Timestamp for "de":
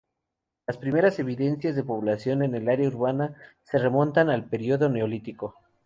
1.75-1.83